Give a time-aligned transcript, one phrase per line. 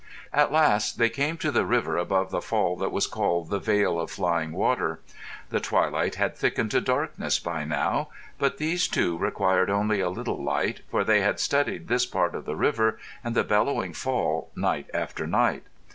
[0.33, 3.99] At last they came to the river above the fall that was called the Veil
[3.99, 4.99] of Flying Water.
[5.51, 8.09] The twilight had thickened to darkness by now;
[8.39, 12.45] but these two required only a little light, for they had studied this part of
[12.45, 15.65] the river and the bellowing fall night after night.